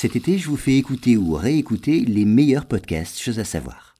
Cet 0.00 0.14
été, 0.14 0.38
je 0.38 0.48
vous 0.48 0.56
fais 0.56 0.76
écouter 0.76 1.16
ou 1.16 1.32
réécouter 1.32 2.04
les 2.04 2.24
meilleurs 2.24 2.66
podcasts, 2.66 3.18
choses 3.18 3.40
à 3.40 3.44
savoir. 3.44 3.96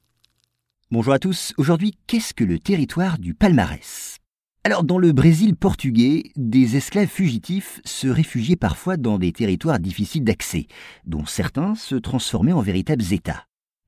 Bonjour 0.93 1.13
à 1.13 1.19
tous, 1.19 1.55
aujourd'hui, 1.57 1.99
qu'est-ce 2.07 2.35
que 2.35 2.45
le 2.45 2.61
territoire 2.61 3.19
du 3.19 3.35
palmarès? 3.35 4.19
Alors, 4.63 4.85
dans 4.85 4.99
le 4.99 5.11
Brésil 5.11 5.57
portugais, 5.57 6.31
des 6.37 6.77
esclaves 6.77 7.09
fugitifs 7.09 7.81
se 7.85 8.07
réfugiaient 8.07 8.55
parfois 8.55 8.97
dans 8.97 9.19
des 9.19 9.33
territoires 9.33 9.81
difficiles 9.81 10.23
d'accès, 10.23 10.69
dont 11.05 11.27
certains 11.27 11.75
se 11.75 11.97
transformaient 11.97 12.53
en 12.53 12.63
véritables 12.63 13.13
États. 13.13 13.47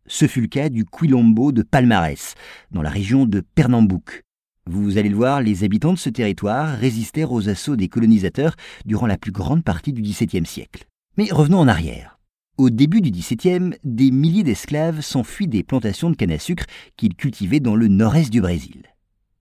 Ce 0.08 0.26
fut 0.26 0.40
le 0.40 0.48
cas 0.48 0.68
du 0.68 0.84
Quilombo 0.84 1.52
de 1.52 1.62
Palmarès, 1.62 2.34
dans 2.72 2.82
la 2.82 2.90
région 2.90 3.24
de 3.24 3.38
Pernambouc. 3.38 4.24
Vous 4.66 4.98
allez 4.98 5.10
le 5.10 5.16
voir, 5.16 5.42
les 5.42 5.62
habitants 5.62 5.92
de 5.92 5.98
ce 5.98 6.10
territoire 6.10 6.76
résistèrent 6.76 7.30
aux 7.30 7.48
assauts 7.48 7.76
des 7.76 7.86
colonisateurs 7.86 8.56
durant 8.84 9.06
la 9.06 9.16
plus 9.16 9.30
grande 9.30 9.62
partie 9.62 9.92
du 9.92 10.02
XVIIe 10.02 10.44
siècle. 10.44 10.89
Mais 11.20 11.30
revenons 11.30 11.58
en 11.58 11.68
arrière. 11.68 12.18
Au 12.56 12.70
début 12.70 13.02
du 13.02 13.10
XVIIe, 13.10 13.74
des 13.84 14.10
milliers 14.10 14.42
d'esclaves 14.42 15.02
s'enfuient 15.02 15.48
des 15.48 15.62
plantations 15.62 16.08
de 16.08 16.16
canne 16.16 16.32
à 16.32 16.38
sucre 16.38 16.64
qu'ils 16.96 17.14
cultivaient 17.14 17.60
dans 17.60 17.76
le 17.76 17.88
nord-est 17.88 18.30
du 18.30 18.40
Brésil. 18.40 18.84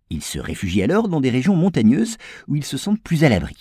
Ils 0.10 0.22
se 0.22 0.40
réfugient 0.40 0.84
alors 0.84 1.08
dans 1.08 1.22
des 1.22 1.30
régions 1.30 1.56
montagneuses 1.56 2.18
où 2.50 2.58
ils 2.58 2.66
se 2.66 2.76
sentent 2.76 3.02
plus 3.02 3.24
à 3.24 3.30
l'abri. 3.30 3.56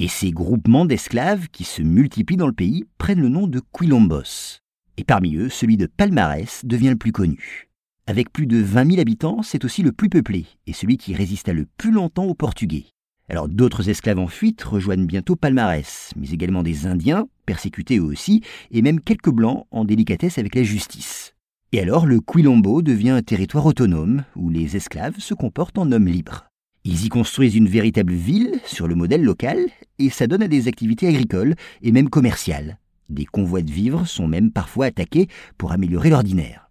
Et 0.00 0.08
ces 0.08 0.32
groupements 0.32 0.86
d'esclaves 0.86 1.46
qui 1.52 1.62
se 1.62 1.82
multiplient 1.82 2.36
dans 2.36 2.48
le 2.48 2.52
pays 2.52 2.84
prennent 2.98 3.20
le 3.20 3.28
nom 3.28 3.46
de 3.46 3.60
quilombos. 3.60 4.58
Et 4.96 5.04
parmi 5.04 5.36
eux, 5.36 5.48
celui 5.48 5.76
de 5.76 5.86
Palmarès 5.86 6.64
devient 6.64 6.90
le 6.90 6.96
plus 6.96 7.12
connu. 7.12 7.68
Avec 8.08 8.32
plus 8.32 8.48
de 8.48 8.56
20 8.56 8.90
000 8.90 9.00
habitants, 9.00 9.44
c'est 9.44 9.64
aussi 9.64 9.84
le 9.84 9.92
plus 9.92 10.08
peuplé 10.08 10.46
et 10.66 10.72
celui 10.72 10.96
qui 10.96 11.14
résista 11.14 11.52
le 11.52 11.68
plus 11.76 11.92
longtemps 11.92 12.24
aux 12.24 12.34
Portugais. 12.34 12.86
Alors 13.32 13.48
d'autres 13.48 13.88
esclaves 13.88 14.18
en 14.18 14.26
fuite 14.26 14.62
rejoignent 14.62 15.06
bientôt 15.06 15.36
Palmarès, 15.36 16.10
mais 16.16 16.28
également 16.28 16.62
des 16.62 16.84
Indiens, 16.84 17.28
persécutés 17.46 17.96
eux 17.96 18.04
aussi, 18.04 18.42
et 18.70 18.82
même 18.82 19.00
quelques 19.00 19.30
Blancs 19.30 19.66
en 19.70 19.86
délicatesse 19.86 20.36
avec 20.36 20.54
la 20.54 20.62
justice. 20.62 21.32
Et 21.72 21.80
alors 21.80 22.04
le 22.04 22.20
Quilombo 22.20 22.82
devient 22.82 23.08
un 23.08 23.22
territoire 23.22 23.64
autonome 23.64 24.24
où 24.36 24.50
les 24.50 24.76
esclaves 24.76 25.18
se 25.18 25.32
comportent 25.32 25.78
en 25.78 25.90
hommes 25.92 26.08
libres. 26.08 26.44
Ils 26.84 27.06
y 27.06 27.08
construisent 27.08 27.56
une 27.56 27.68
véritable 27.68 28.12
ville 28.12 28.60
sur 28.66 28.86
le 28.86 28.96
modèle 28.96 29.22
local 29.22 29.56
et 29.98 30.10
ça 30.10 30.26
donne 30.26 30.42
à 30.42 30.48
des 30.48 30.68
activités 30.68 31.08
agricoles 31.08 31.54
et 31.80 31.90
même 31.90 32.10
commerciales. 32.10 32.76
Des 33.08 33.24
convois 33.24 33.62
de 33.62 33.72
vivres 33.72 34.06
sont 34.06 34.28
même 34.28 34.52
parfois 34.52 34.86
attaqués 34.86 35.28
pour 35.56 35.72
améliorer 35.72 36.10
l'ordinaire. 36.10 36.61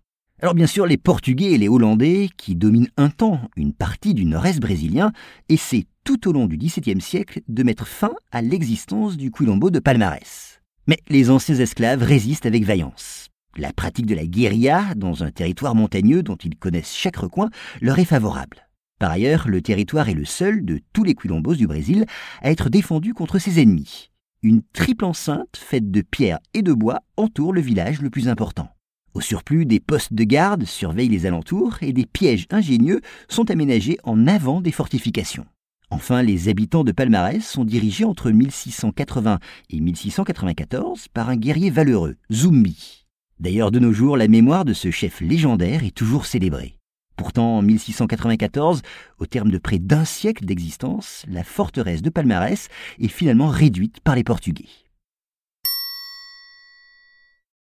Alors 0.44 0.56
bien 0.56 0.66
sûr, 0.66 0.88
les 0.88 0.98
Portugais 0.98 1.52
et 1.52 1.60
les 1.60 1.70
Hollandais, 1.70 2.28
qui 2.36 2.56
dominent 2.56 2.90
un 2.98 3.10
temps 3.10 3.42
une 3.56 3.74
partie 3.74 4.16
du 4.16 4.26
nord-est 4.26 4.60
brésilien, 4.60 5.12
essaient 5.50 5.86
tout 6.04 6.28
au 6.28 6.34
long 6.34 6.48
du 6.48 6.58
XVIIe 6.58 7.00
siècle 7.00 7.42
de 7.48 7.62
mettre 7.62 7.86
fin 7.86 8.14
à 8.32 8.42
l'existence 8.42 9.18
du 9.18 9.30
Quilombo 9.30 9.70
de 9.70 9.78
Palmarès. 9.78 10.60
Mais 10.88 10.98
les 11.10 11.30
anciens 11.30 11.58
esclaves 11.58 12.02
résistent 12.02 12.48
avec 12.48 12.64
vaillance. 12.64 13.28
La 13.56 13.72
pratique 13.72 14.08
de 14.08 14.16
la 14.16 14.26
guérilla 14.26 14.96
dans 14.96 15.24
un 15.24 15.30
territoire 15.30 15.76
montagneux 15.76 16.24
dont 16.24 16.38
ils 16.38 16.56
connaissent 16.56 16.96
chaque 16.96 17.18
recoin 17.18 17.52
leur 17.80 18.00
est 18.00 18.06
favorable. 18.06 18.68
Par 18.98 19.12
ailleurs, 19.12 19.48
le 19.48 19.62
territoire 19.62 20.10
est 20.10 20.16
le 20.16 20.26
seul 20.26 20.66
de 20.66 20.80
tous 20.92 21.04
les 21.04 21.14
Quilombos 21.14 21.54
du 21.54 21.68
Brésil 21.68 22.08
à 22.42 22.50
être 22.50 22.72
défendu 22.72 23.14
contre 23.14 23.38
ses 23.38 23.62
ennemis. 23.62 24.10
Une 24.42 24.64
triple 24.74 25.06
enceinte 25.06 25.56
faite 25.56 25.92
de 25.92 26.02
pierre 26.02 26.40
et 26.56 26.64
de 26.64 26.74
bois 26.74 27.02
entoure 27.16 27.54
le 27.54 27.62
village 27.62 28.02
le 28.02 28.10
plus 28.10 28.28
important. 28.28 28.70
Au 29.14 29.20
surplus, 29.20 29.66
des 29.66 29.80
postes 29.80 30.14
de 30.14 30.24
garde 30.24 30.64
surveillent 30.66 31.10
les 31.10 31.26
alentours 31.26 31.78
et 31.82 31.92
des 31.92 32.06
pièges 32.06 32.48
ingénieux 32.50 33.02
sont 33.28 33.52
aménagés 33.52 33.98
en 34.04 34.26
avant 34.26 34.62
des 34.62 34.72
fortifications. 34.72 35.46
Enfin, 35.90 36.24
les 36.24 36.48
habitants 36.48 36.86
de 36.86 36.94
Palmarès 36.94 37.46
sont 37.46 37.66
dirigés 37.66 38.06
entre 38.06 38.32
1680 38.32 39.40
et 39.70 39.80
1694 39.82 41.10
par 41.10 41.28
un 41.28 41.36
guerrier 41.36 41.70
valeureux, 41.70 42.16
Zumbi. 42.32 43.06
D'ailleurs, 43.42 43.72
de 43.72 43.80
nos 43.80 43.92
jours, 43.92 44.16
la 44.16 44.30
mémoire 44.30 44.64
de 44.64 44.74
ce 44.74 44.90
chef 44.90 45.20
légendaire 45.20 45.84
est 45.84 45.96
toujours 45.96 46.26
célébrée. 46.26 46.78
Pourtant, 47.18 47.58
en 47.58 47.62
1694, 47.62 48.82
au 49.20 49.26
terme 49.26 49.52
de 49.52 49.58
près 49.58 49.80
d'un 49.80 50.06
siècle 50.06 50.46
d'existence, 50.46 51.26
la 51.28 51.44
forteresse 51.44 52.02
de 52.02 52.10
Palmarès 52.10 52.70
est 53.00 53.10
finalement 53.10 53.50
réduite 53.50 54.00
par 54.00 54.16
les 54.16 54.24
Portugais. 54.24 54.70